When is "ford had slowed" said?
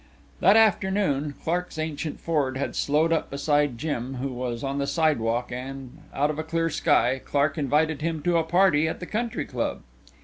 2.19-3.13